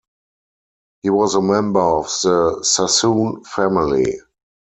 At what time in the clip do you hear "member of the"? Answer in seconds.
1.43-2.61